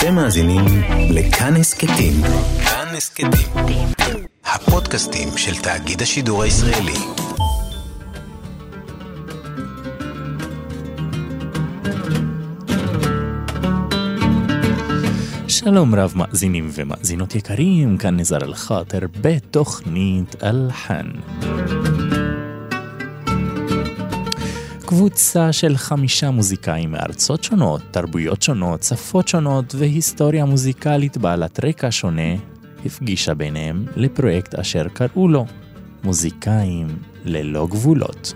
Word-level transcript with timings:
אתם 0.00 0.14
מאזינים 0.14 0.64
לכאן 1.10 1.56
הסכתים. 1.56 2.12
כאן 2.64 2.94
הסכתים. 2.96 3.86
הפודקאסטים 4.44 5.28
של 5.36 5.62
תאגיד 5.62 6.02
השידור 6.02 6.42
הישראלי. 6.42 6.98
שלום 15.48 15.94
רב 15.94 16.12
מאזינים 16.16 16.70
ומאזינות 16.72 17.34
יקרים, 17.34 17.98
כאן 17.98 18.16
נזר 18.20 18.38
אל-חאטר 18.42 19.00
בתוכנית 19.20 20.42
אלחן. 20.42 21.06
קבוצה 24.90 25.52
של 25.52 25.76
חמישה 25.76 26.30
מוזיקאים 26.30 26.92
מארצות 26.92 27.44
שונות, 27.44 27.80
תרבויות 27.90 28.42
שונות, 28.42 28.82
שפות 28.82 29.28
שונות 29.28 29.74
והיסטוריה 29.78 30.44
מוזיקלית 30.44 31.16
בעלת 31.16 31.64
רקע 31.64 31.88
שונה, 31.90 32.32
הפגישה 32.86 33.34
ביניהם 33.34 33.86
לפרויקט 33.96 34.54
אשר 34.54 34.88
קראו 34.88 35.28
לו 35.28 35.46
מוזיקאים 36.04 36.86
ללא 37.24 37.66
גבולות. 37.70 38.34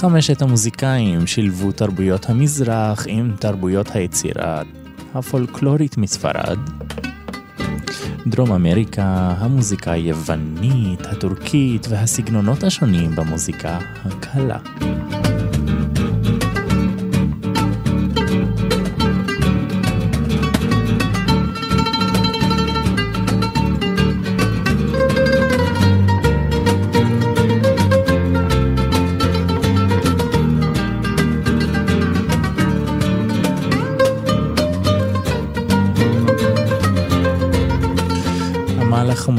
חמשת 0.00 0.42
המוזיקאים 0.42 1.26
שילבו 1.26 1.72
תרבויות 1.72 2.30
המזרח 2.30 3.04
עם 3.08 3.32
תרבויות 3.38 3.96
היצירה 3.96 4.62
הפולקלורית 5.14 5.98
מספרד, 5.98 6.58
דרום 8.26 8.52
אמריקה, 8.52 9.34
המוזיקה 9.38 9.92
היוונית, 9.92 11.06
הטורקית 11.06 11.86
והסגנונות 11.88 12.62
השונים 12.62 13.16
במוזיקה 13.16 13.78
הקלה. 14.04 14.58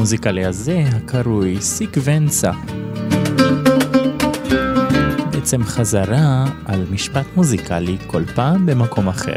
המוזיקלי 0.02 0.44
הזה, 0.44 0.84
הקרוי 0.92 1.60
סיקוונצה. 1.60 2.52
בעצם 5.30 5.64
חזרה 5.64 6.44
על 6.64 6.86
משפט 6.90 7.26
מוזיקלי 7.36 7.96
כל 8.06 8.24
פעם 8.34 8.66
במקום 8.66 9.08
אחר. 9.08 9.36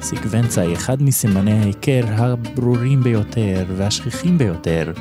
סיקוונצה 0.00 0.60
היא 0.60 0.74
אחד 0.74 1.02
מסימני 1.02 1.52
ההיכר 1.52 2.04
הברורים 2.08 3.02
ביותר 3.02 3.64
והשכיחים 3.76 4.38
ביותר 4.38 4.92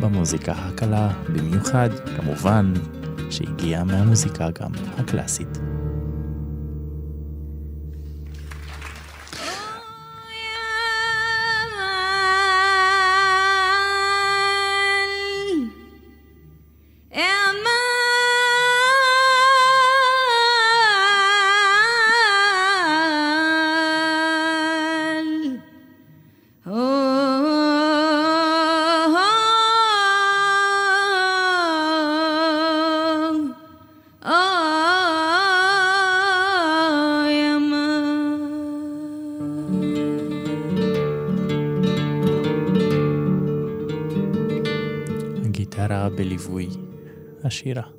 במוזיקה 0.00 0.52
הקלה, 0.52 1.10
במיוחד, 1.28 1.90
כמובן, 2.16 2.72
שהגיעה 3.30 3.84
מהמוזיקה 3.84 4.48
גם 4.60 4.70
הקלאסית. 4.98 5.71
Shira. 47.52 47.91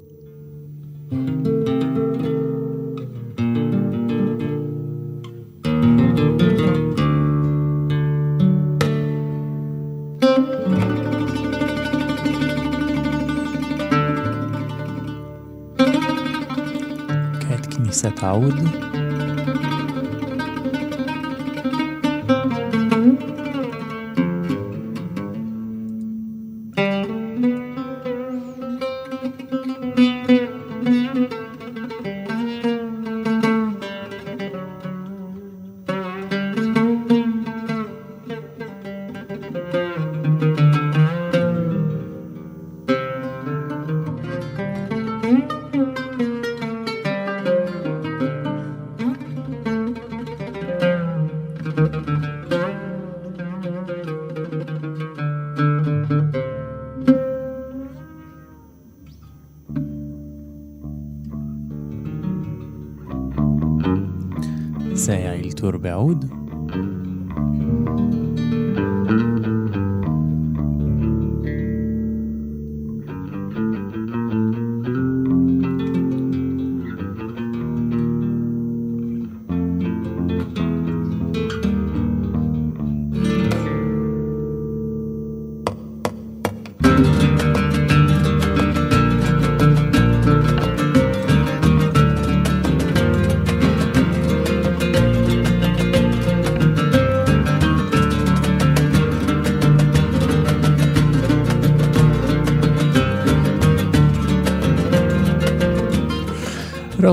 זה 64.96 65.14
היה 65.14 65.34
אלתור 65.34 65.72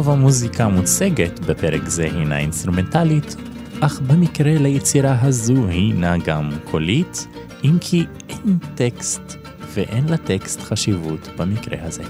רוב 0.00 0.10
המוזיקה 0.10 0.64
המוצגת 0.64 1.40
בפרק 1.40 1.88
זה 1.88 2.04
הינה 2.04 2.38
אינסטרומנטלית, 2.38 3.36
אך 3.80 4.00
במקרה 4.00 4.58
ליצירה 4.58 5.18
הזו 5.22 5.66
הינה 5.68 6.16
גם 6.18 6.50
קולית, 6.64 7.26
אם 7.64 7.76
כי 7.80 8.06
אין 8.28 8.58
טקסט 8.74 9.36
ואין 9.74 10.08
לטקסט 10.08 10.60
חשיבות 10.60 11.28
במקרה 11.36 11.78
הזה. 11.82 12.02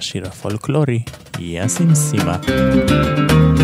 השיר 0.00 0.26
הפולקלורי, 0.26 1.02
יאסימסימה. 1.38 2.36
מחיאות 2.38 3.59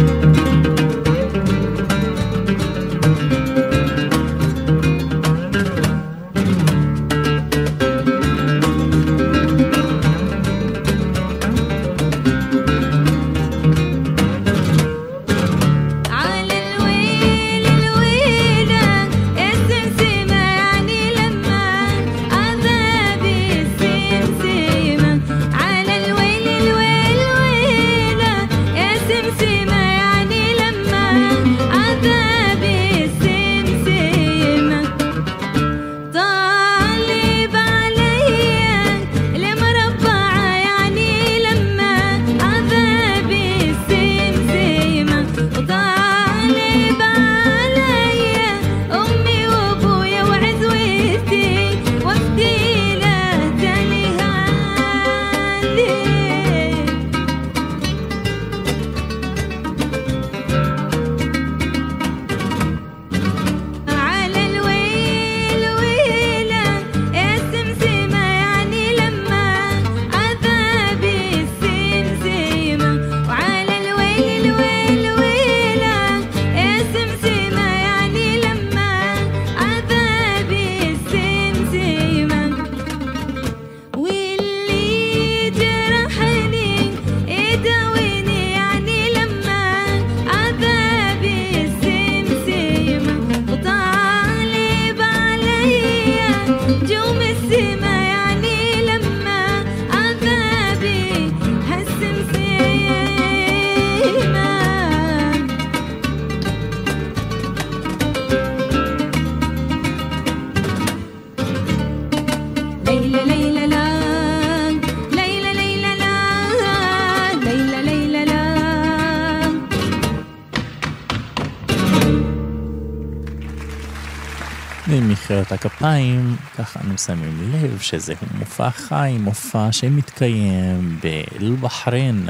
הכפיים, 125.57 126.37
ככה 126.57 126.81
אנו 126.81 126.99
שמים 126.99 127.53
לב 127.53 127.79
שזהו 127.81 128.17
מופע 128.39 128.71
חי, 128.71 129.17
מופע 129.21 129.73
שמתקיים 129.73 130.99
באל-בחריין, 131.03 132.29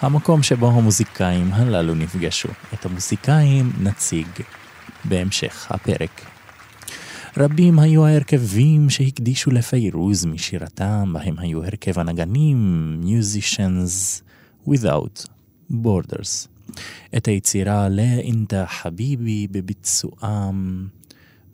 המקום 0.00 0.42
שבו 0.42 0.70
המוזיקאים 0.70 1.52
הללו 1.52 1.94
נפגשו. 1.94 2.48
את 2.74 2.86
המוזיקאים 2.86 3.72
נציג 3.80 4.26
בהמשך 5.04 5.66
הפרק. 5.70 6.26
רבים 7.36 7.78
היו 7.78 8.06
ההרכבים 8.06 8.90
שהקדישו 8.90 9.50
לפיירוז 9.50 10.24
משירתם, 10.24 11.12
בהם 11.12 11.34
היו 11.38 11.64
הרכב 11.64 11.98
הנגנים, 11.98 13.00
Musicians 13.04 14.22
Without 14.68 15.26
Borders. 15.72 16.48
את 17.16 17.28
היצירה 17.28 17.88
לאינדה 17.88 18.66
חביבי 18.66 19.46
בביצועם 19.50 20.88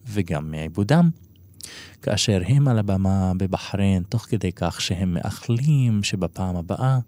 וגם 0.06 0.50
מעיבודם. 0.50 1.10
כאשר 2.02 2.42
הם 2.46 2.68
על 2.68 2.78
הבמה 2.78 3.32
בבחריין, 3.36 4.02
תוך 4.02 4.22
כדי 4.22 4.52
כך 4.52 4.80
שהם 4.80 5.14
מאחלים 5.14 6.02
שבפעם 6.02 6.56
הבאה 6.56 6.98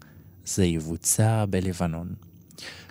זה 0.45 0.65
יבוצע 0.65 1.45
בלבנון. 1.49 2.13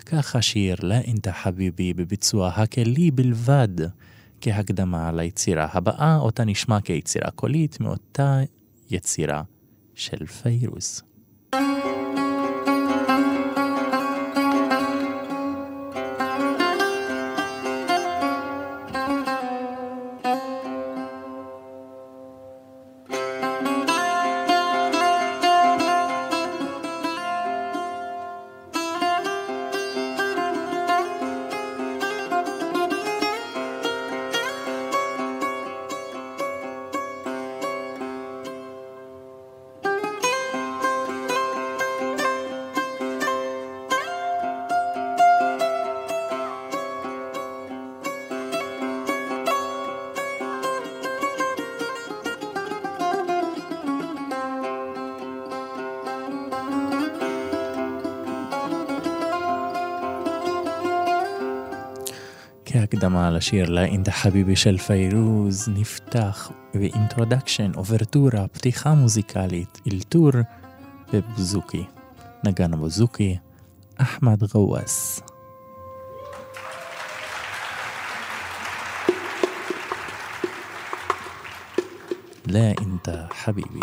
כך 0.05 0.35
השיר 0.35 0.75
"לא 0.83 0.93
אינתה 0.93 1.31
חביבי" 1.31 1.93
בביצוע 1.93 2.49
הכלי 2.49 3.11
בלבד, 3.11 3.67
כהקדמה 4.41 5.11
ליצירה 5.11 5.67
הבאה, 5.71 6.17
אותה 6.17 6.45
נשמע 6.45 6.81
כיצירה 6.81 7.31
קולית 7.31 7.79
מאותה 7.79 8.39
יצירה 8.89 9.41
של 9.95 10.25
פיירוס. 10.25 11.01
כהקדמה 63.36 63.36
לשיר 63.36 63.70
לאינדה 63.70 64.12
חביבי 64.12 64.56
של 64.56 64.78
פיירוז, 64.78 65.68
נפתח 65.68 66.50
באינטרודקשן, 66.74 67.72
אוברטורה, 67.76 68.48
פתיחה 68.48 68.94
מוזיקלית, 68.94 69.80
אלתור 69.92 70.30
בבוזוקי. 71.12 71.84
נגן 72.44 72.74
הבוזוקי, 72.74 73.36
אחמד 73.96 74.44
גוואס. 74.44 75.20
لا 82.46 82.74
انت 82.80 83.26
حبيبي 83.32 83.80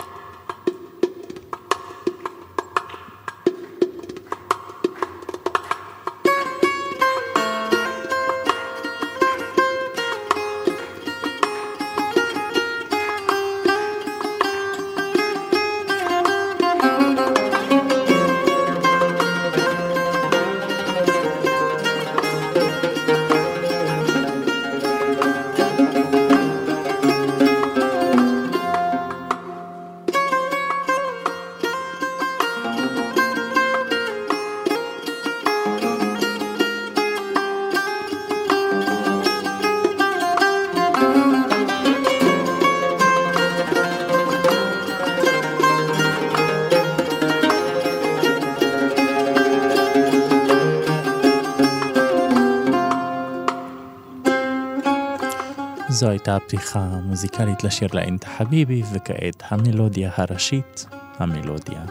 זו 56.04 56.10
הייתה 56.10 56.36
הפתיחה 56.36 56.80
המוזיקלית 56.80 57.64
לשיר 57.64 57.88
לאינטה 57.92 58.28
חביבי, 58.38 58.82
וכעת 58.92 59.42
המלודיה 59.48 60.10
הראשית, 60.16 60.86
המלודיה 61.18 61.84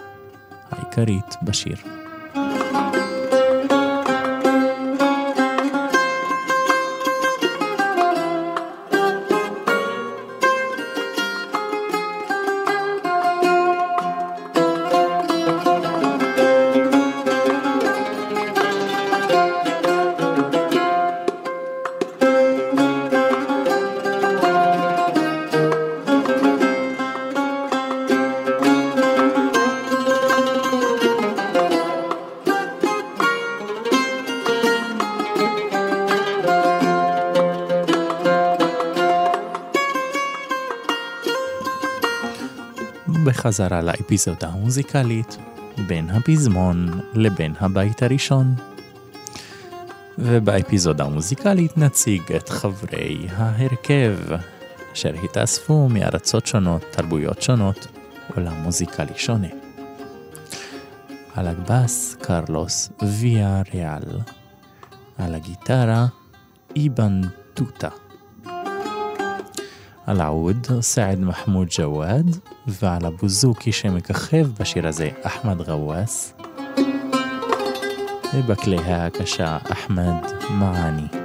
העיקרית 0.72 1.36
בשיר. 1.44 2.03
בחזרה 43.44 43.82
לאפיזודה 43.82 44.48
המוזיקלית 44.48 45.38
בין 45.88 46.10
הפזמון 46.10 47.02
לבין 47.14 47.54
הבית 47.60 48.04
הראשון. 48.04 48.56
ובאפיזודה 50.18 51.04
המוזיקלית 51.04 51.78
נציג 51.78 52.22
את 52.36 52.50
חברי 52.50 53.28
ההרכב, 53.30 54.18
אשר 54.94 55.14
התאספו 55.24 55.90
מארצות 55.90 56.48
שונות, 56.48 56.82
תרבויות 56.92 57.42
שונות, 57.42 57.88
עולם 58.36 58.54
מוזיקלי 58.54 59.14
שונה. 59.16 59.48
על 61.36 61.48
הגבס 61.48 62.16
קרלוס 62.22 62.90
ויה 63.20 63.62
ריאל, 63.74 64.20
על 65.18 65.36
הגיטרה 65.36 66.06
איבן 66.76 67.22
טוטה. 67.54 67.90
על 70.06 70.22
העוד 70.22 70.68
סעד 70.82 71.20
מחמוד 71.20 71.68
ג'וואד, 71.72 72.38
ועל 72.68 73.06
הבוזוקי 73.06 73.72
שמככב 73.72 74.48
בשיר 74.60 74.88
הזה 74.88 75.10
אחמד 75.24 75.62
גוואס, 75.62 76.34
ובכלי 78.34 78.78
ההקשה 78.78 79.58
אחמד 79.72 80.32
מעני. 80.50 81.23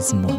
חוזרים 0.00 0.24
אל 0.24 0.33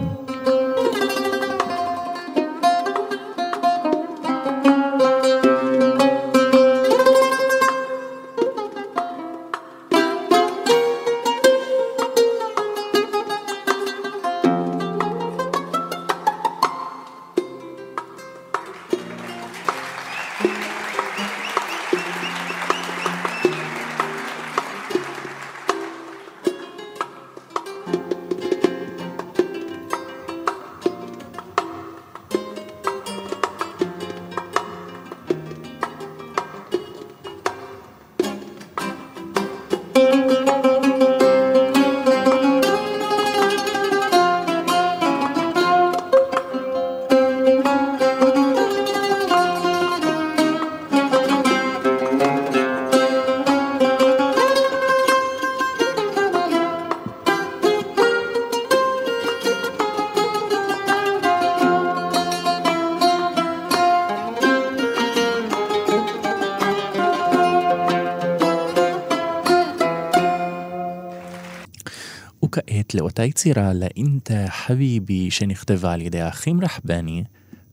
לאותה 72.96 73.24
יצירה 73.24 73.74
לאינטה 73.74 74.46
חביבי 74.50 75.32
שנכתבה 75.32 75.94
על 75.94 76.02
ידי 76.02 76.22
האחים 76.22 76.62
רחבני, 76.62 77.24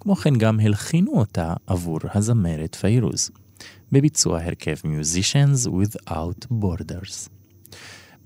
כמו 0.01 0.17
כן 0.17 0.37
גם 0.37 0.61
הלחינו 0.61 1.13
אותה 1.13 1.55
עבור 1.67 1.99
הזמרת 2.15 2.75
פיירוז, 2.75 3.31
בביצוע 3.93 4.43
הרכב 4.43 4.75
Musicians 4.77 5.69
Without 5.69 6.47
Borders. 6.53 7.29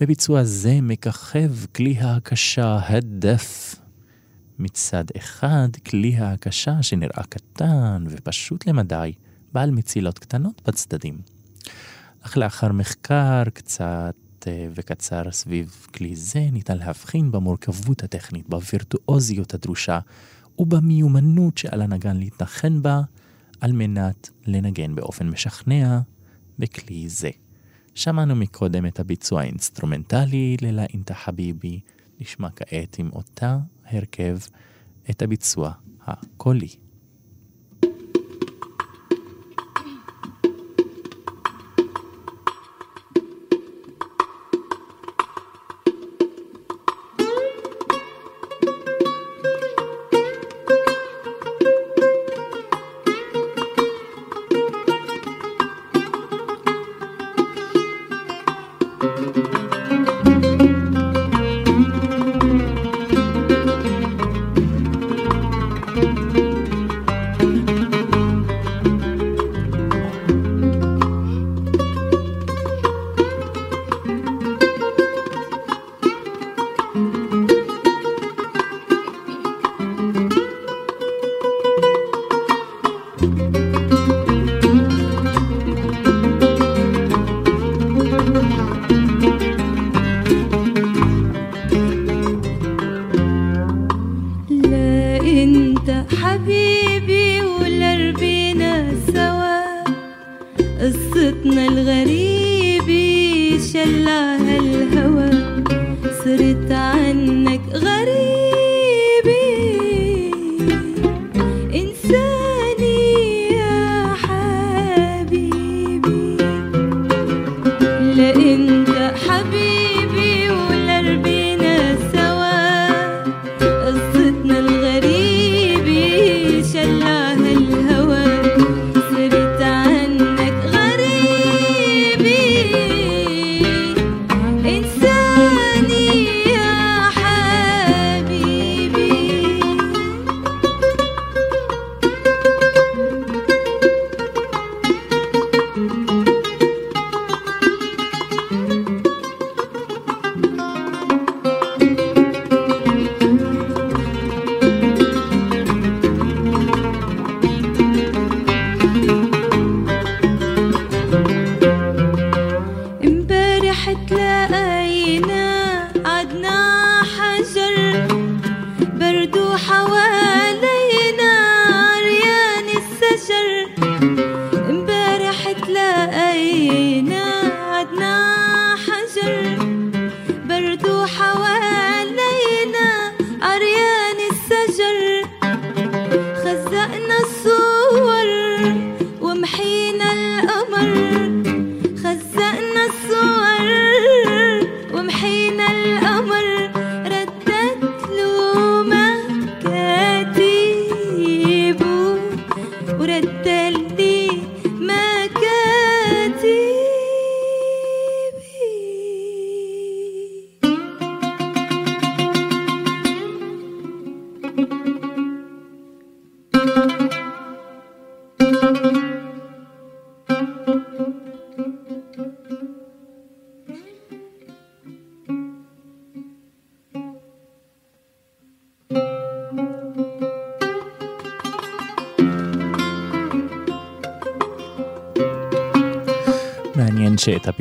בביצוע 0.01 0.45
זה 0.45 0.79
מככב 0.83 1.53
כלי 1.75 1.99
ההקשה 1.99 2.79
הדף. 2.89 3.75
מצד 4.59 5.05
אחד, 5.17 5.69
כלי 5.87 6.17
ההקשה 6.17 6.83
שנראה 6.83 7.23
קטן 7.29 8.05
ופשוט 8.09 8.67
למדי, 8.67 9.13
בעל 9.53 9.71
מצילות 9.71 10.19
קטנות 10.19 10.63
בצדדים. 10.67 11.19
אך 12.23 12.37
לאחר 12.37 12.73
מחקר 12.73 13.43
קצת 13.55 14.15
וקצר 14.75 15.31
סביב 15.31 15.87
כלי 15.95 16.17
זה, 16.17 16.49
ניתן 16.53 16.79
להבחין 16.79 17.33
במורכבות 17.33 18.05
הטכנית, 18.05 18.49
בווירטואוזיות 18.49 19.55
הדרושה 19.55 19.99
ובמיומנות 20.59 21.59
שעל 21.59 21.83
הנגן 21.83 22.17
להתנחן 22.17 22.83
בה, 22.83 23.01
על 23.61 23.73
מנת 23.73 24.31
לנגן 24.47 24.95
באופן 24.95 25.29
משכנע 25.29 26.01
בכלי 26.59 27.09
זה. 27.09 27.31
שמענו 27.95 28.37
מקודם 28.37 28.87
את 28.87 29.01
הביצוע 29.01 29.41
האינסטרומנטלי 29.41 30.57
ללאינטה 30.63 31.15
חביבי, 31.15 31.81
נשמע 32.21 32.49
כעת 32.57 32.99
עם 32.99 33.11
אותה 33.13 33.59
הרכב 33.85 34.39
את 35.11 35.23
הביצוע 35.23 35.73
הקולי. 36.07 36.69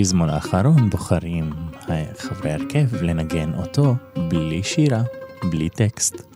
הפזמון 0.05 0.29
האחרון 0.29 0.89
בוחרים 0.89 1.49
חברי 2.17 2.51
הרכב 2.51 2.95
לנגן 3.01 3.53
אותו 3.53 3.95
בלי 4.29 4.63
שירה, 4.63 5.03
בלי 5.51 5.69
טקסט. 5.69 6.34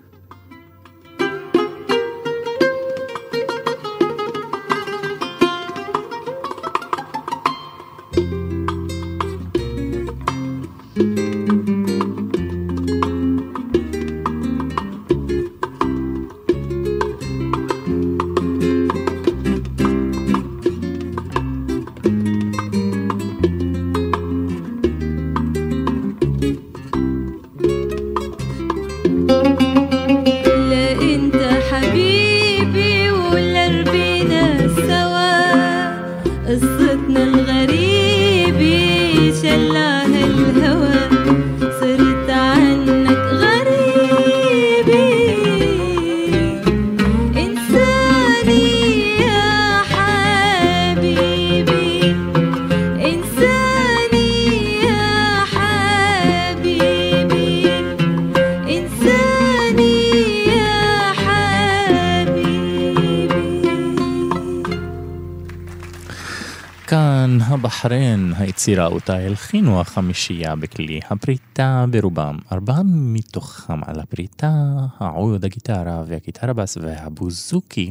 כאן 67.60 67.66
הבחריין, 67.66 68.34
היצירה 68.38 68.88
אותה 68.88 69.18
הלחינו 69.18 69.82
החמישייה 69.82 70.56
בכלי 70.56 71.00
הפריטה 71.10 71.86
ברובם. 71.92 72.38
ארבעה 72.52 72.82
מתוכם 72.86 73.84
על 73.84 74.00
הפריטה, 74.00 74.52
העוד, 74.98 75.46
הגיטרה 75.46 76.04
והגיטרה 76.08 76.54
בס 76.54 76.78
והבוזוקי, 76.82 77.90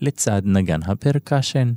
לצד 0.00 0.42
נגן 0.44 0.82
הפרקשן. 0.82 1.72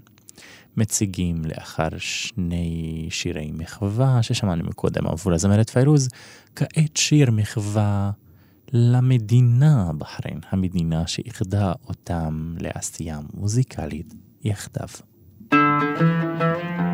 מציגים 0.77 1.41
לאחר 1.45 1.87
שני 1.97 3.07
שירי 3.11 3.51
מחווה 3.53 4.23
ששמענו 4.23 4.63
מקודם 4.63 5.07
עבור 5.07 5.33
הזמרת 5.33 5.69
פיירוז, 5.69 6.09
כעת 6.55 6.97
שיר 6.97 7.31
מחווה 7.31 8.11
למדינה 8.73 9.91
בחריין, 9.97 10.39
המדינה 10.49 11.07
שאיחדה 11.07 11.73
אותם 11.87 12.55
לעשייה 12.59 13.19
מוזיקלית 13.33 14.13
יחדיו. 14.43 14.87
لا 15.51 16.90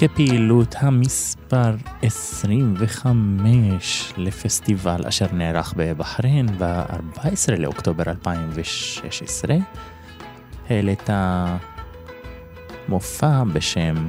כפעילות 0.00 0.74
המספר 0.78 1.74
25 2.02 4.12
לפסטיבל 4.16 5.06
אשר 5.08 5.26
נערך 5.32 5.74
בבחריין 5.76 6.46
ב-14 6.58 7.56
לאוקטובר 7.58 8.04
2016, 8.06 9.56
העלית 10.70 11.10
מופע 12.88 13.44
בשם 13.44 14.08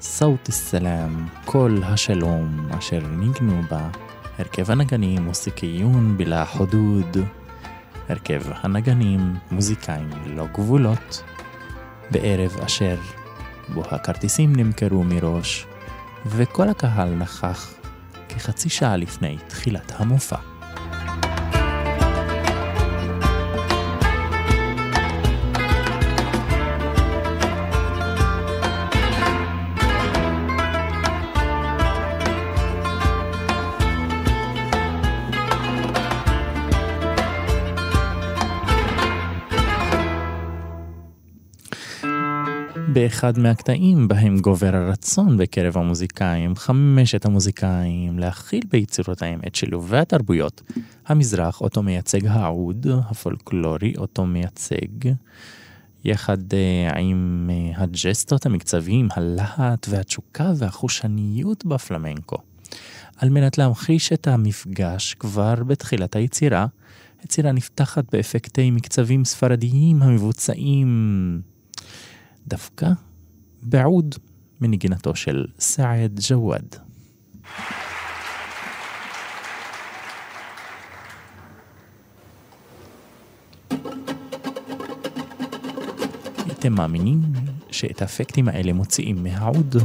סאוט 0.00 0.48
א-סלאם, 0.48 1.26
קול 1.44 1.82
השלום, 1.84 2.68
אשר 2.78 3.00
ניגנו 3.06 3.62
בה 3.70 3.88
הרכב 4.38 4.70
הנגנים 4.70 5.22
מוסיקיות 5.22 6.16
בלה 6.16 6.44
חודוד, 6.44 7.16
הרכב 8.08 8.42
הנגנים 8.46 9.34
מוזיקאים 9.50 10.10
ללא 10.26 10.46
גבולות, 10.52 11.22
בערב 12.10 12.56
אשר 12.64 12.96
בו 13.68 13.82
הכרטיסים 13.90 14.56
נמכרו 14.56 15.04
מראש, 15.04 15.66
וכל 16.26 16.68
הקהל 16.68 17.14
נכח 17.14 17.74
כחצי 18.28 18.68
שעה 18.68 18.96
לפני 18.96 19.36
תחילת 19.48 19.92
המופע. 19.96 20.51
באחד 42.92 43.38
מהקטעים 43.38 44.08
בהם 44.08 44.38
גובר 44.38 44.76
הרצון 44.76 45.36
בקרב 45.36 45.78
המוזיקאים, 45.78 46.56
חמשת 46.56 47.24
המוזיקאים, 47.24 48.18
להכיל 48.18 48.62
ביצירותיהם 48.70 49.40
את 49.46 49.54
שילובי 49.54 49.98
התרבויות, 49.98 50.62
המזרח 51.06 51.60
אותו 51.60 51.82
מייצג 51.82 52.26
העוד, 52.26 52.86
הפולקלורי 53.10 53.92
אותו 53.98 54.26
מייצג, 54.26 55.10
יחד 56.04 56.38
uh, 56.38 56.96
עם 56.98 57.50
uh, 57.50 57.80
הג'סטות 57.80 58.46
המקצביים, 58.46 59.08
הלהט 59.16 59.86
והתשוקה 59.88 60.52
והחושניות 60.56 61.64
בפלמנקו. 61.64 62.36
על 63.16 63.28
מנת 63.28 63.58
להמחיש 63.58 64.12
את 64.12 64.28
המפגש 64.28 65.14
כבר 65.14 65.54
בתחילת 65.54 66.16
היצירה, 66.16 66.66
היצירה 67.22 67.52
נפתחת 67.52 68.04
באפקטי 68.12 68.70
מקצבים 68.70 69.24
ספרדיים 69.24 70.02
המבוצעים 70.02 71.51
דווקא 72.46 72.88
בעוד 73.62 74.14
מנגינתו 74.60 75.14
של 75.14 75.46
סעד 75.58 76.20
ג'וואד. 76.28 76.76
אתם 86.52 86.72
מאמינים 86.72 87.20
שאת 87.70 88.02
האפקטים 88.02 88.48
האלה 88.48 88.72
מוציאים 88.72 89.22
מהעוד? 89.22 89.76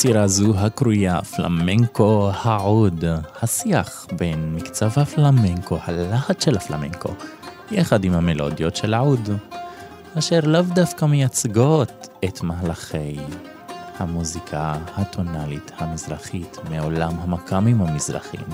יצירה 0.00 0.26
זו 0.26 0.54
הקרויה 0.56 1.22
פלמנקו 1.22 2.30
העוד, 2.34 3.04
השיח 3.42 4.06
בין 4.12 4.54
מקצב 4.54 4.90
הפלמנקו, 4.96 5.78
הלהט 5.84 6.40
של 6.40 6.56
הפלמנקו, 6.56 7.14
יחד 7.70 8.04
עם 8.04 8.14
המלודיות 8.14 8.76
של 8.76 8.94
העוד, 8.94 9.28
אשר 10.18 10.40
לאו 10.42 10.62
דווקא 10.62 11.04
מייצגות 11.04 12.08
את 12.24 12.42
מהלכי 12.42 13.16
המוזיקה 13.98 14.76
הטונאלית 14.96 15.72
המזרחית 15.78 16.56
מעולם 16.70 17.12
המקאמים 17.20 17.82
המזרחיים, 17.82 18.48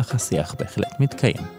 אך 0.00 0.14
השיח 0.14 0.54
בהחלט 0.58 1.00
מתקיים. 1.00 1.55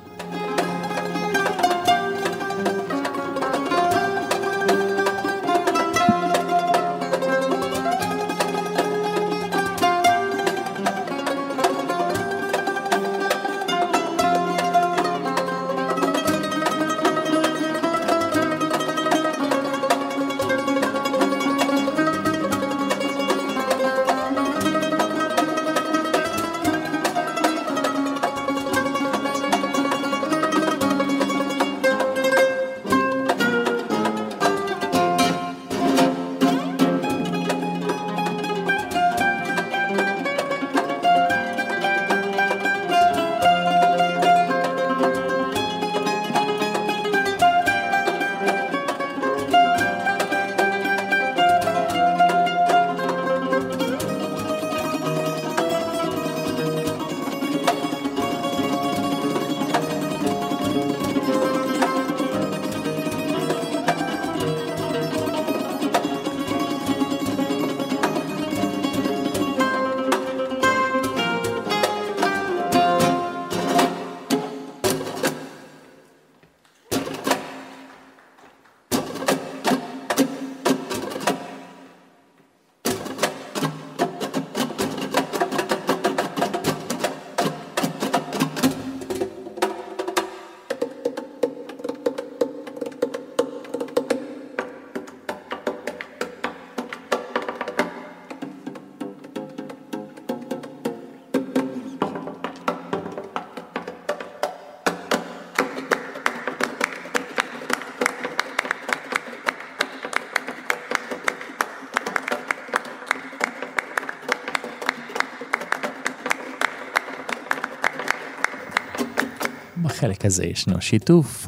בחלק 119.98 120.26
הזה 120.26 120.46
ישנו 120.46 120.82
שיתוף 120.82 121.48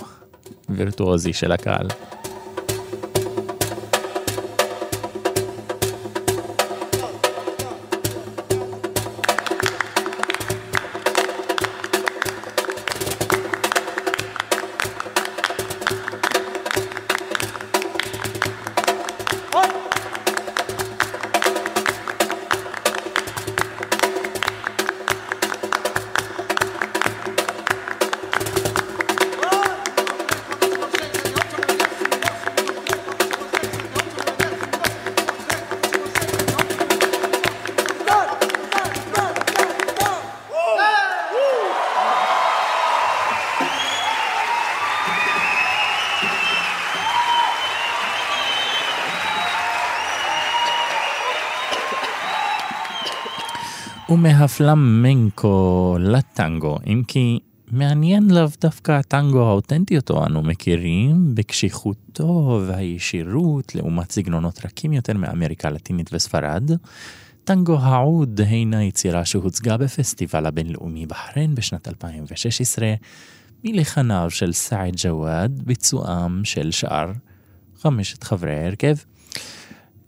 וירטואוזי 0.70 1.34
של 1.34 1.52
הקהל. 1.52 1.88
ומהפלמנקו 54.10 55.98
לטנגו, 56.00 56.78
אם 56.88 57.04
כי 57.08 57.40
מעניין 57.72 58.32
לאו 58.32 58.48
דווקא 58.62 58.92
הטנגו 58.92 59.48
האותנטי 59.48 59.98
אותו 59.98 60.26
אנו 60.26 60.42
מכירים, 60.42 61.36
בקשיחותו 61.36 62.62
והישירות 62.68 63.76
לעומת 63.76 64.12
סגנונות 64.12 64.66
רכים 64.66 64.94
יותר 64.94 65.14
מאמריקה 65.14 65.68
הלטינית 65.68 66.10
וספרד. 66.14 66.72
טנגו 67.44 67.78
העוד 67.80 68.42
הינה 68.42 68.84
יצירה 68.84 69.26
שהוצגה 69.26 69.78
בפסטיבל 69.78 70.46
הבינלאומי 70.46 71.06
בחריין 71.06 71.56
בשנת 71.56 71.88
2016, 71.88 72.94
מלחניו 73.64 74.30
של 74.30 74.54
סעד 74.54 74.94
ג'וואד, 74.98 75.62
ביצועם 75.66 76.46
של 76.46 76.72
שאר 76.72 77.12
חמשת 77.82 78.24
חברי 78.24 78.56
ההרכב. 78.56 78.96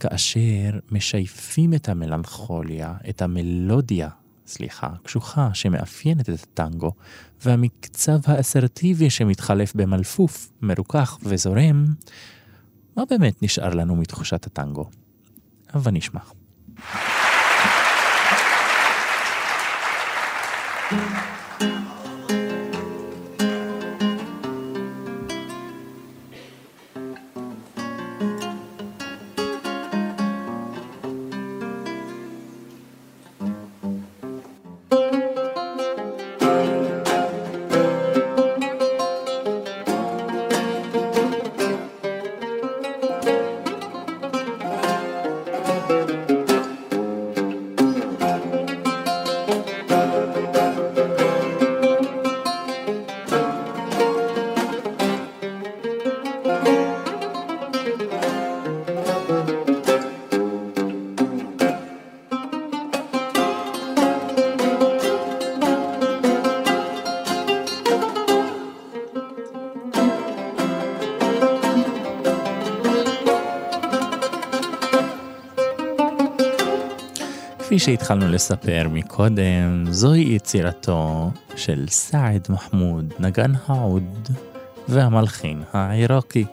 כאשר 0.02 0.80
משייפים 0.92 1.74
את 1.74 1.90
המלנכוליה, 1.90 2.94
את 3.10 3.22
המלודיה, 3.22 4.10
סליחה, 4.48 4.90
קשוחה, 5.04 5.50
שמאפיינת 5.54 6.30
את 6.30 6.44
הטנגו, 6.44 6.92
והמקצב 7.46 8.20
האסרטיבי 8.26 9.10
שמתחלף 9.10 9.76
במלפוף, 9.76 10.52
מרוכך 10.62 11.18
וזורם, 11.24 11.86
מה 12.98 13.04
באמת 13.10 13.44
נשאר 13.44 13.74
לנו 13.74 13.96
מתחושת 13.96 14.46
הטנגו? 14.46 14.86
הבה 15.74 15.92
נשמע. 15.92 16.22
שהתחלנו 77.82 78.28
לספר 78.28 78.88
מקודם, 78.92 79.86
זוהי 79.90 80.36
יצירתו 80.36 81.32
של 81.56 81.86
סעד 81.90 82.48
מחמוד, 82.50 83.14
נגן 83.20 83.52
העוד 83.68 84.30
והמלחין 84.88 85.64
העיראקי. 85.74 86.46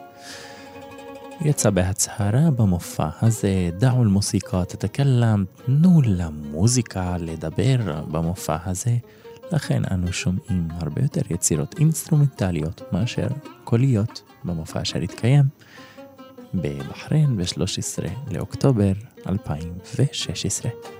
יצא 1.41 1.69
בהצהרה 1.69 2.51
במופע 2.51 3.07
הזה, 3.21 3.69
דעו 3.77 4.03
אל-מוסיקה 4.03 4.65
תתקלם, 4.65 5.45
תנו 5.65 6.01
למוזיקה 6.05 7.17
לדבר 7.19 7.77
במופע 8.07 8.57
הזה. 8.65 8.95
לכן 9.51 9.81
אנו 9.91 10.13
שומעים 10.13 10.67
הרבה 10.71 11.01
יותר 11.01 11.21
יצירות 11.29 11.75
אינסטרומנטליות 11.79 12.81
מאשר 12.91 13.27
קוליות 13.63 14.21
במופע 14.43 14.81
אשר 14.81 14.99
התקיים 14.99 15.45
בבחריין 16.53 17.37
ב-13 17.37 18.09
לאוקטובר 18.31 18.91
2016. 19.29 20.98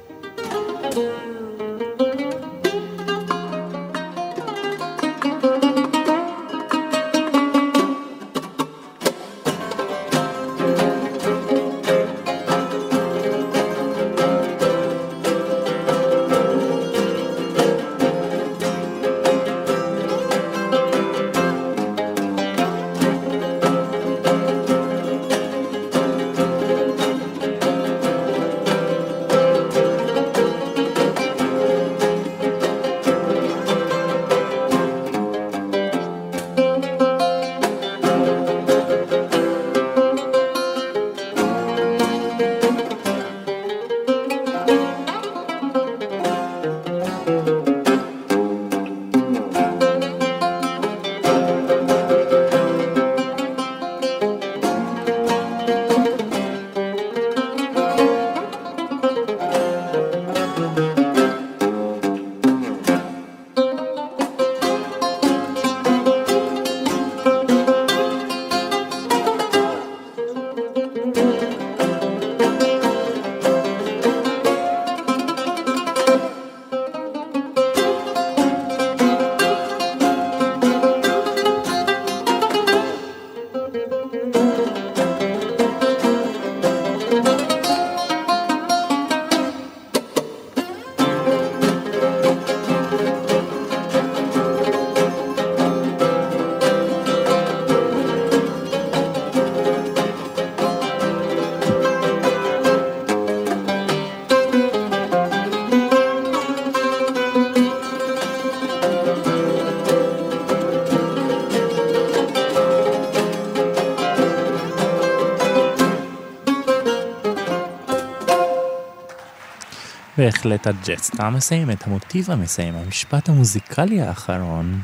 בהחלט 120.40 120.68
הג'סטה 120.68 121.28
המסיים 121.28 121.72
את 121.72 121.88
המוטיב 121.88 122.32
המסיים, 122.32 122.76
המשפט 122.76 123.30
המוזיקלי 123.30 124.02
האחרון, 124.02 124.82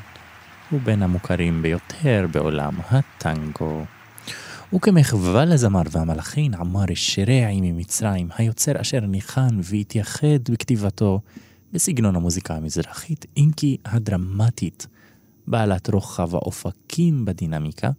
הוא 0.70 0.80
בין 0.84 1.04
המוכרים 1.04 1.62
ביותר 1.62 2.26
בעולם 2.32 2.74
הטנגו. 2.89 3.86
וכמחווה 4.74 5.46
לזמר 5.46 5.82
והמלחין 5.91 6.54
עמר 6.54 6.84
א-שריעי 6.94 7.62
ממצרים, 7.62 8.30
היוצר 8.38 8.82
אשר 8.82 9.00
ניחן 9.00 9.60
והתייחד 9.63 10.50
בכתיבתו 10.52 11.22
בסגנון 11.74 12.15
המוזיקה 12.15 12.56
המזרחית, 12.56 13.26
אם 13.38 13.50
כי 13.58 13.78
הדרמטית, 13.86 14.88
בעלת 15.48 15.89
רוחב 15.89 16.36
האופקים 16.36 17.26
בדינמיקה, 17.26 17.89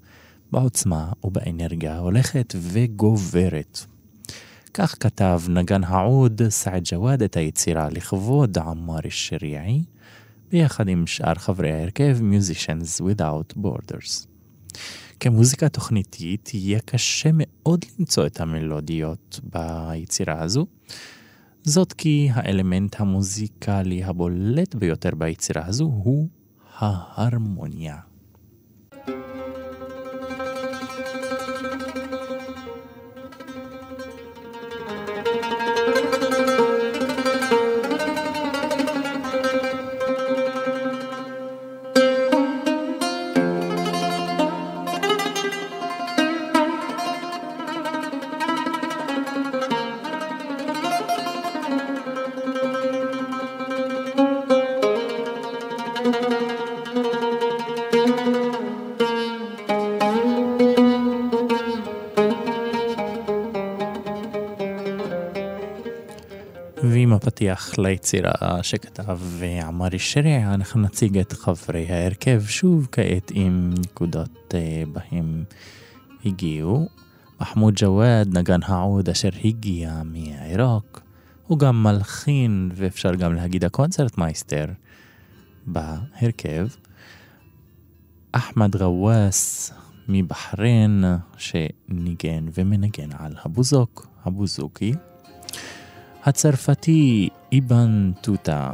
בעוצמה 0.52 1.12
ובאנרגיה 1.24 1.94
ההולכת 1.94 2.54
וגוברת. 2.58 3.86
כך 4.78 4.96
כתב 5.00 5.40
נגן 5.48 5.84
העוד 5.84 6.42
סעד 6.48 6.82
ג'וואד 6.84 7.22
את 7.22 7.36
היצירה 7.36 7.88
לכבוד 7.90 8.58
עמר 8.58 8.98
א-שריעי, 9.08 9.84
ביחד 10.50 10.88
עם 10.88 11.06
שאר 11.06 11.34
חברי 11.34 11.72
ההרכב 11.72 12.18
Musicians 12.18 13.02
Without 13.02 13.58
Borders. 13.58 14.26
כמוזיקה 15.20 15.68
תוכניתית 15.68 16.54
יהיה 16.54 16.80
קשה 16.84 17.30
מאוד 17.32 17.84
למצוא 17.98 18.26
את 18.26 18.40
המלודיות 18.40 19.40
ביצירה 19.42 20.42
הזו, 20.42 20.66
זאת 21.62 21.92
כי 21.92 22.28
האלמנט 22.32 23.00
המוזיקלי 23.00 24.04
הבולט 24.04 24.74
ביותר 24.74 25.14
ביצירה 25.14 25.66
הזו 25.66 25.84
הוא 25.84 26.28
ההרמוניה. 26.78 28.05
ליצירה 67.78 68.62
שכתב 68.62 69.18
עמרי 69.66 69.98
שרי, 69.98 70.44
אנחנו 70.44 70.80
נציג 70.80 71.18
את 71.18 71.32
חברי 71.32 71.86
ההרכב 71.88 72.42
שוב 72.46 72.88
כעת 72.92 73.32
עם 73.34 73.74
נקודות 73.78 74.54
אה, 74.54 74.82
בהם 74.92 75.44
הגיעו. 76.24 76.88
מחמוד 77.40 77.74
ג'וואד, 77.76 78.38
נגן 78.38 78.60
העוד 78.62 79.08
אשר 79.08 79.28
הגיע 79.44 80.02
מעיראק, 80.04 81.00
הוא 81.46 81.58
גם 81.58 81.82
מלחין 81.82 82.70
ואפשר 82.74 83.14
גם 83.14 83.34
להגיד 83.34 83.64
הקונצרט 83.64 84.18
מייסטר 84.18 84.66
בהרכב. 85.66 86.66
אחמד 88.32 88.76
גוואס 88.76 89.72
מבחריין 90.08 91.04
שניגן 91.36 92.46
ומנגן 92.54 93.08
על 93.18 93.32
הבוזוק, 93.44 94.06
הבוזוקי. 94.24 94.94
הצרפתי 96.26 97.28
איבן 97.52 98.12
טוטה 98.20 98.72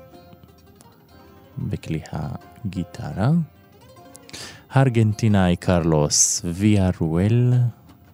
בכלי 1.59 2.01
הגיטרה, 2.12 3.31
הארגנטינאי 4.71 5.57
קרלוס 5.57 6.43
ויה 6.45 6.91
רואל 7.01 7.53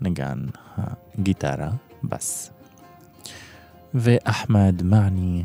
נגן 0.00 0.38
הגיטרה, 0.76 1.70
בס, 2.04 2.50
ואחמד 3.94 4.82
מעני 4.82 5.44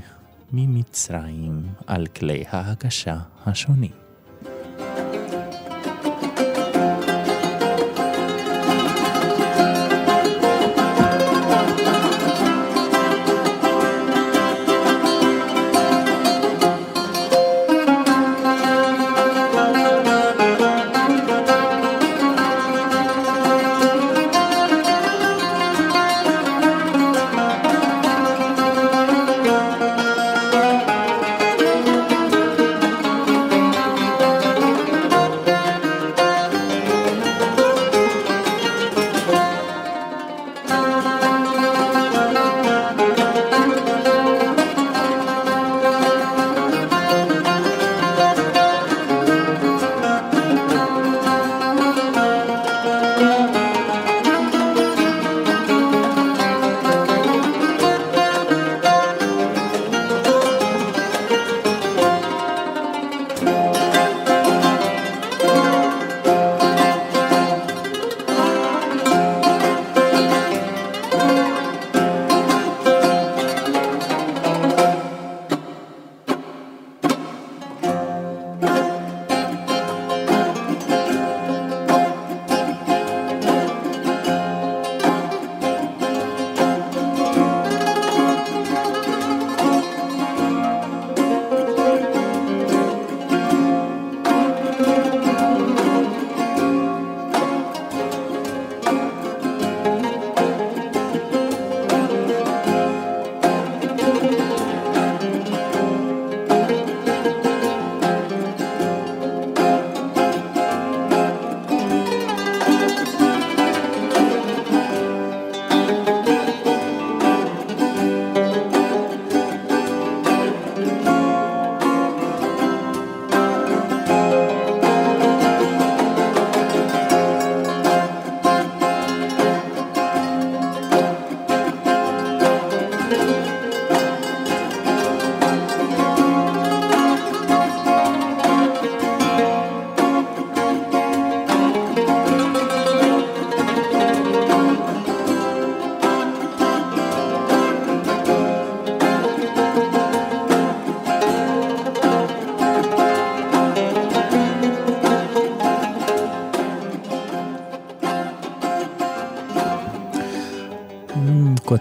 ממצרים 0.51 1.67
על 1.87 2.07
כלי 2.07 2.43
ההקשה 2.49 3.17
השונים. 3.45 4.02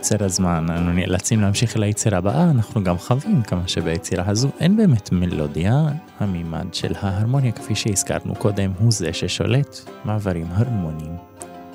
קוצר 0.03 0.25
הזמן 0.25 0.67
אנו 0.71 0.93
נאלצים 0.93 1.41
להמשיך 1.41 1.77
אל 1.77 1.83
היצירה 1.83 2.19
הבאה, 2.19 2.51
אנחנו 2.51 2.85
גם 2.85 2.99
חווים 2.99 3.43
כמה 3.43 3.69
שביצירה 3.69 4.25
הזו 4.29 4.49
אין 4.61 4.77
באמת 4.77 5.13
מלודיה, 5.13 5.85
המימד 6.21 6.75
של 6.75 6.93
ההרמוניה 7.01 7.53
כפי 7.53 7.75
שהזכרנו 7.75 8.35
קודם 8.35 8.73
הוא 8.79 8.93
זה 8.93 9.13
ששולט, 9.13 9.77
מעברים 10.05 10.47
הרמוניים 10.51 11.17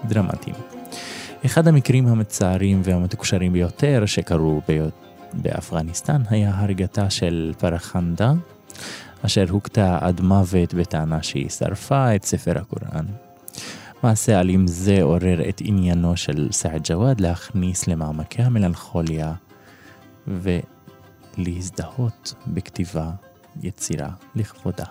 דרמטיים. 0.07 0.55
אחד 1.45 1.67
המקרים 1.67 2.07
המצערים 2.07 2.81
והמתוקשרים 2.83 3.53
ביותר 3.53 4.03
שקרו 4.05 4.61
באפגניסטן 5.33 6.21
היה 6.29 6.51
הריגתה 6.55 7.09
של 7.09 7.53
פרחנדה, 7.57 8.33
אשר 9.21 9.45
הוכתה 9.49 9.97
עד 10.01 10.21
מוות 10.21 10.73
בטענה 10.73 11.23
שהיא 11.23 11.49
שרפה 11.49 12.15
את 12.15 12.25
ספר 12.25 12.57
הקוראן. 12.57 13.05
מעשה 14.03 14.39
אלים 14.39 14.67
זה 14.67 15.03
עורר 15.03 15.49
את 15.49 15.61
עניינו 15.65 16.17
של 16.17 16.47
סעד 16.51 16.81
ג'וואד 16.83 17.21
להכניס 17.21 17.87
למעמקי 17.87 18.41
המלנכוליה 18.41 19.33
ולהזדהות 21.37 22.33
בכתיבה 22.47 23.11
יצירה 23.61 24.09
לכבודה. 24.35 24.85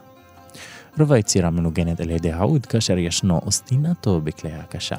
רוב 0.99 1.13
היצירה 1.13 1.51
מנוגנת 1.51 2.01
על 2.01 2.11
ידי 2.11 2.33
העוד 2.33 2.67
כאשר 2.67 2.99
ישנו 2.99 3.39
אוסטינטו 3.39 4.21
בכלי 4.21 4.53
הקשה. 4.53 4.97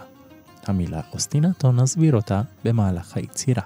המילה 0.68 1.02
אוסטינטו 1.14 1.72
נסביר 1.72 2.16
אותה 2.16 2.42
במהלך 2.64 3.18
היצירה. 3.18 3.64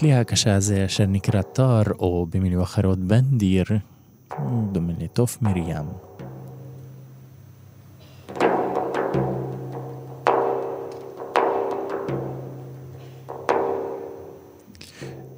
הכלי 0.00 0.14
הקשה 0.14 0.54
הזה 0.54 0.84
אשר 0.84 1.06
נקרא 1.06 1.42
טר, 1.42 1.82
או 1.98 2.26
במילים 2.30 2.60
אחרות 2.60 2.98
בנדיר, 2.98 3.64
דומה 4.72 4.92
לתוף 4.98 5.42
מרים. 5.42 5.86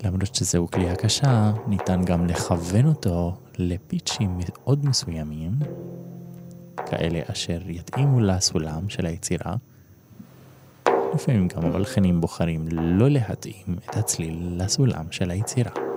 למרות 0.04 0.34
שזהו 0.34 0.70
כלי 0.70 0.90
הקשה, 0.90 1.52
ניתן 1.66 2.04
גם 2.04 2.26
לכוון 2.26 2.86
אותו 2.86 3.34
לפיצ'ים 3.58 4.38
מאוד 4.38 4.86
מסוימים, 4.86 5.52
כאלה 6.76 7.20
אשר 7.26 7.60
יתאימו 7.66 8.20
לסולם 8.20 8.88
של 8.88 9.06
היצירה, 9.06 9.54
לפעמים 11.14 11.48
גם 11.48 11.64
המלחינים 11.64 12.20
בוחרים 12.20 12.64
לא 12.72 13.10
להתאים 13.10 13.76
את 13.90 13.96
הצליל 13.96 14.38
לסולם 14.58 15.04
של 15.10 15.30
היצירה. 15.30 15.91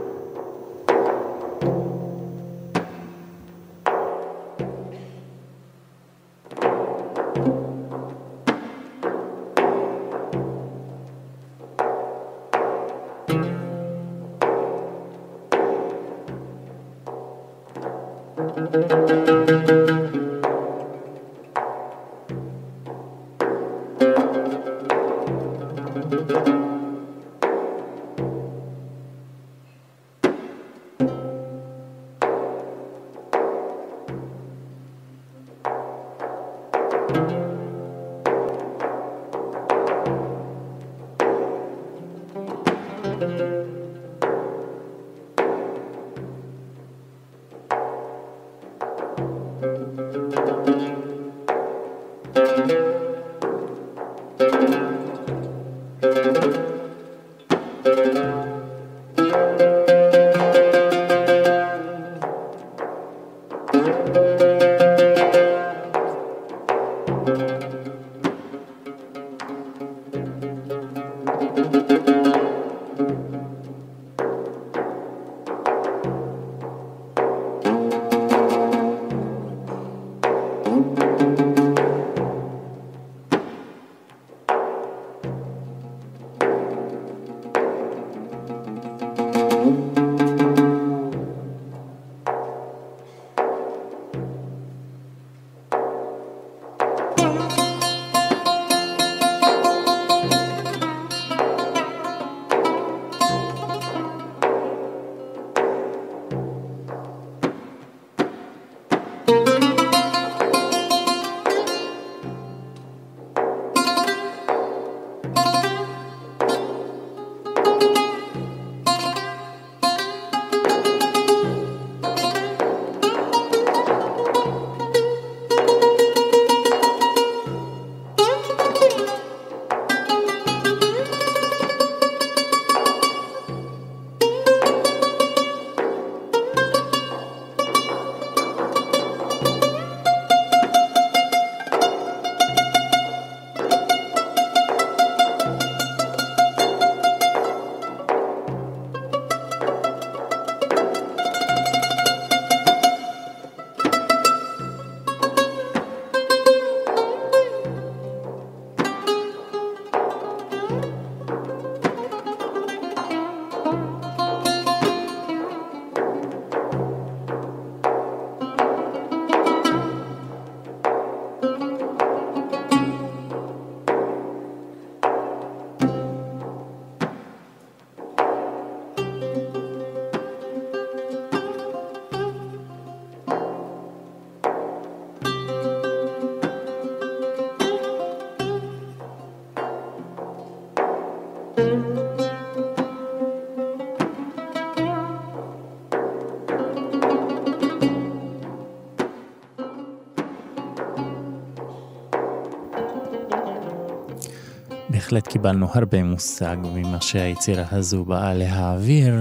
בהחלט 205.15 205.31
קיבלנו 205.31 205.67
הרבה 205.73 206.03
מושג 206.03 206.57
ממה 206.63 207.01
שהיצירה 207.01 207.65
הזו 207.71 208.05
באה 208.05 208.33
להעביר. 208.33 209.13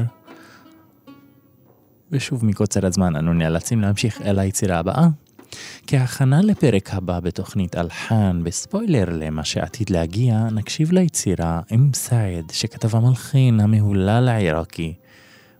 ושוב 2.10 2.44
מקוצר 2.44 2.86
הזמן 2.86 3.16
אנו 3.16 3.32
נאלצים 3.32 3.80
להמשיך 3.80 4.22
אל 4.22 4.38
היצירה 4.38 4.78
הבאה. 4.78 5.08
כהכנה 5.86 6.40
לפרק 6.42 6.94
הבא 6.94 7.20
בתוכנית 7.20 7.76
אלחן, 7.76 8.40
בספוילר 8.44 9.04
למה 9.10 9.44
שעתיד 9.44 9.90
להגיע, 9.90 10.48
נקשיב 10.52 10.92
ליצירה 10.92 11.60
עם 11.70 11.90
סעד, 11.94 12.50
שכתב 12.52 12.96
המלחין 12.96 13.60
המהולל 13.60 14.28
העיראקי, 14.28 14.94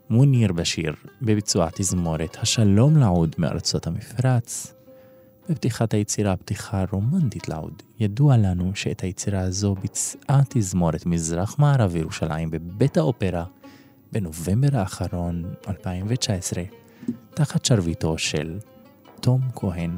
מוניר 0.09 0.53
בשיר, 0.53 0.93
בביצוע 1.21 1.69
תזמורת 1.75 2.37
השלום 2.41 2.97
לעוד 2.97 3.35
מארצות 3.37 3.87
המפרץ. 3.87 4.73
בפתיחת 5.49 5.93
היצירה 5.93 6.35
פתיחה 6.35 6.83
רומנטית 6.91 7.49
לעוד. 7.49 7.83
ידוע 7.99 8.37
לנו 8.37 8.71
שאת 8.75 9.01
היצירה 9.01 9.39
הזו 9.39 9.75
ביצעה 9.81 10.41
תזמורת 10.49 11.05
מזרח 11.05 11.59
מערב 11.59 11.95
ירושלים 11.95 12.51
בבית 12.51 12.97
האופרה 12.97 13.45
בנובמבר 14.11 14.77
האחרון 14.77 15.53
2019, 15.67 16.63
תחת 17.33 17.65
שרביטו 17.65 18.17
של 18.17 18.59
תום 19.21 19.41
כהן. 19.55 19.91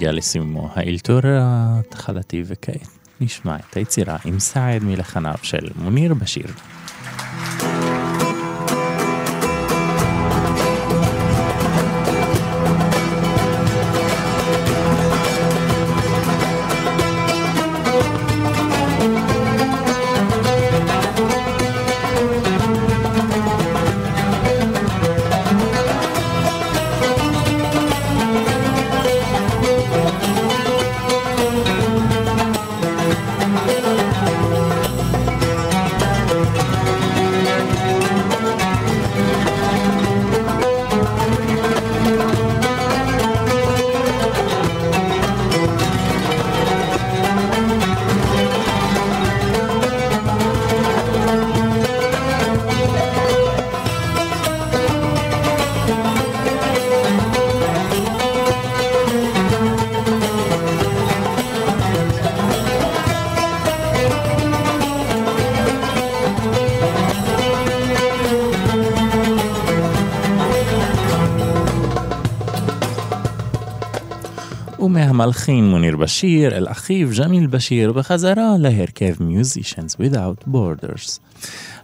מגיע 0.00 0.12
לסיומו 0.12 0.68
האלתור 0.74 1.20
התחלתי 1.24 2.42
וכעת 2.46 2.88
נשמע 3.20 3.56
את 3.56 3.76
היצירה 3.76 4.16
עם 4.24 4.38
סעד 4.38 4.84
מלחניו 4.84 5.34
של 5.42 5.68
מוניר 5.76 6.14
בשיר. 6.14 6.46
ומהמלחין 75.20 75.70
מוניר 75.70 75.96
בשיר 75.96 76.56
אל 76.56 76.68
אחיו 76.68 77.08
ג'מיל 77.18 77.46
בשיר 77.46 77.92
בחזרה 77.92 78.56
להרכב 78.58 79.14
Musicians 79.18 79.96
Without 80.00 80.48
Borders. 80.48 81.20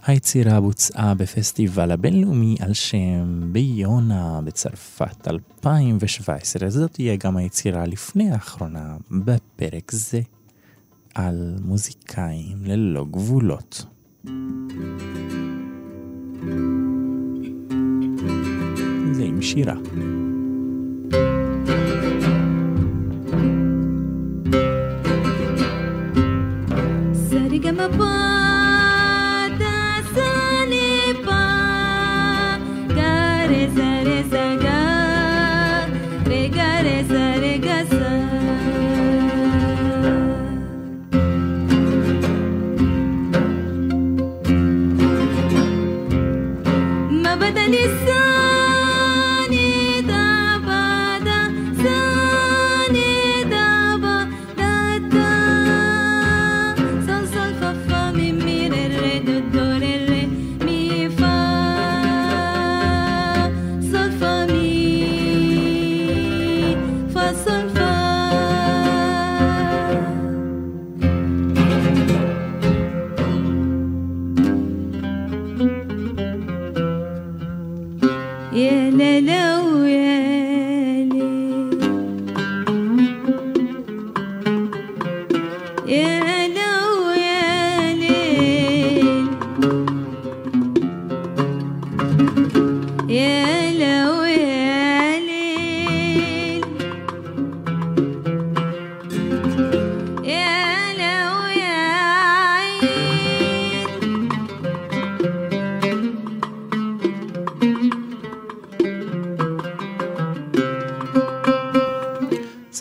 היצירה 0.05 0.61
בוצעה 0.61 1.13
בפסטיבל 1.13 1.91
הבינלאומי 1.91 2.55
על 2.59 2.73
שם 2.73 3.53
ביונה 3.53 4.39
בצרפת 4.43 5.27
2017. 5.27 6.69
זאת 6.69 6.91
תהיה 6.91 7.15
גם 7.15 7.37
היצירה 7.37 7.85
לפני 7.85 8.31
האחרונה 8.31 8.97
בפרק 9.11 9.91
זה 9.91 10.21
על 11.15 11.55
מוזיקאים 11.61 12.57
ללא 12.65 13.05
גבולות. 13.11 13.85
זה 19.11 19.23
עם 19.23 19.41
שירה. 19.41 19.75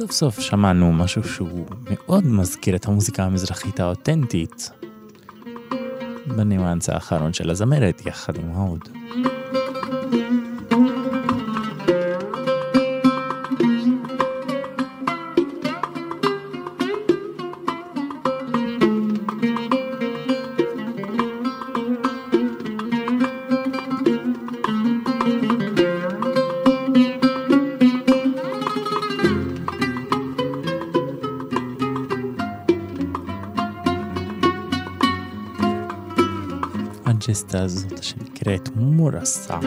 סוף 0.06 0.12
סוף 0.12 0.40
שמענו 0.40 0.92
משהו 0.92 1.24
שהוא 1.24 1.66
מאוד 1.90 2.26
מזכיר 2.26 2.76
את 2.76 2.86
המוזיקה 2.86 3.24
המזרחית 3.24 3.80
האותנטית 3.80 4.70
בניואנס 6.26 6.88
האחרון 6.88 7.32
של 7.32 7.50
הזמרת 7.50 8.06
יחד 8.06 8.36
עם 8.36 8.52
ההוד. 8.54 8.95
ممتاز 37.56 37.86
عشان 37.98 38.18
كرهت 38.18 38.76
مرصع 38.76 39.60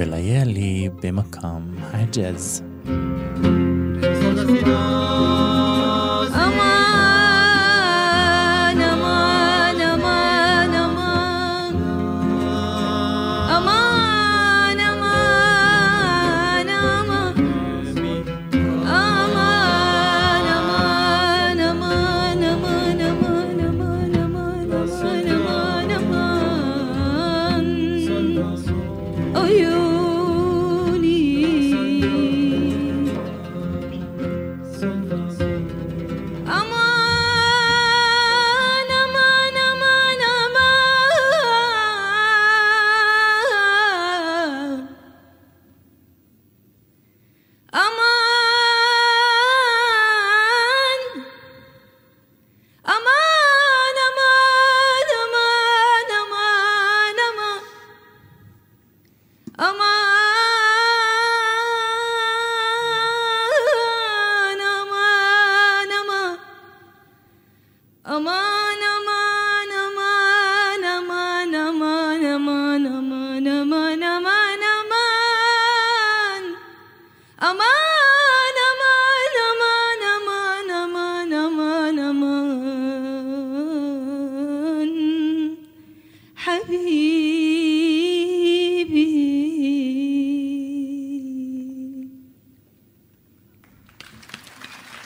ليالي 0.00 0.88
بمقام 0.88 1.74
عجاز 1.94 2.69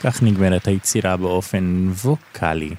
כך 0.05 0.23
נגמרת 0.23 0.67
היצירה 0.67 1.17
באופן 1.17 1.89
ווקאלי. 2.03 2.75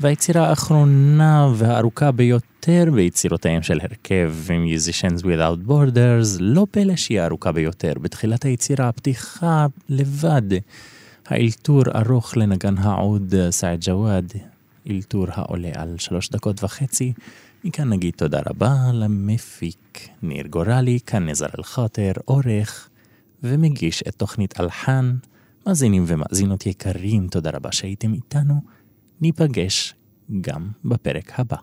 והיצירה 0.00 0.48
האחרונה 0.48 1.48
והארוכה 1.54 2.12
ביותר 2.12 2.84
ביצירותיהם 2.94 3.62
של 3.62 3.80
הרכב 3.80 4.34
Musicians 4.46 5.22
Without 5.22 5.68
Borders, 5.68 6.36
לא 6.40 6.66
פלא 6.70 6.96
שהיא 6.96 7.20
הארוכה 7.20 7.52
ביותר. 7.52 7.92
בתחילת 8.00 8.44
היצירה 8.44 8.88
הפתיחה 8.88 9.66
לבד, 9.88 10.42
האלתור 11.26 11.82
ארוך 11.94 12.36
לנגן 12.36 12.78
העוד 12.78 13.34
סעד 13.50 13.78
ג'וואד, 13.82 14.32
אלתור 14.90 15.26
העולה 15.30 15.70
על 15.74 15.94
שלוש 15.98 16.30
דקות 16.30 16.64
וחצי, 16.64 17.12
מכאן 17.64 17.88
נגיד 17.88 18.14
תודה 18.16 18.40
רבה 18.46 18.74
למפיק 18.92 20.08
ניר 20.22 20.46
גורלי, 20.46 20.98
כאן 21.06 21.28
נזר 21.28 21.46
אל-חאטר, 21.58 22.12
עורך 22.24 22.88
ומגיש 23.42 24.02
את 24.08 24.14
תוכנית 24.14 24.60
אלחן. 24.60 25.14
מאזינים 25.66 26.04
ומאזינות 26.06 26.66
יקרים, 26.66 27.28
תודה 27.28 27.50
רבה 27.50 27.72
שהייתם 27.72 28.14
איתנו. 28.14 28.54
ניפגש 29.20 29.94
גם 30.40 30.68
בפרק 30.84 31.40
הבא. 31.40 31.56